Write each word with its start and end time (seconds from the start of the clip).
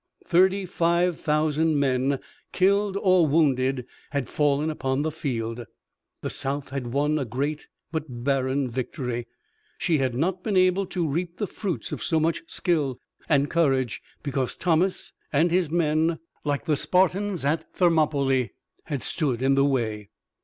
Thirty 0.25 0.65
five 0.65 1.19
thousand 1.19 1.79
men, 1.79 2.17
killed 2.51 2.97
or 3.03 3.27
wounded, 3.27 3.85
had 4.09 4.27
fallen 4.29 4.71
upon 4.71 5.03
the 5.03 5.11
field. 5.11 5.63
The 6.21 6.29
South 6.31 6.69
had 6.69 6.87
won 6.87 7.19
a 7.19 7.23
great 7.25 7.67
but 7.91 8.05
barren 8.23 8.67
victory. 8.67 9.27
She 9.77 9.99
had 9.99 10.15
not 10.15 10.41
been 10.43 10.57
able 10.57 10.87
to 10.87 11.07
reap 11.07 11.37
the 11.37 11.45
fruits 11.45 11.91
of 11.91 12.01
so 12.01 12.19
much 12.19 12.41
skill 12.47 12.99
and 13.29 13.47
courage, 13.47 14.01
because 14.23 14.57
Thomas 14.57 15.13
and 15.31 15.51
his 15.51 15.69
men, 15.69 16.17
like 16.43 16.65
the 16.65 16.77
Spartans 16.77 17.45
at 17.45 17.71
Thermopylae, 17.71 18.53
had 18.85 19.03
stood 19.03 19.39
in 19.43 19.53
the 19.53 19.65
way. 19.65 20.09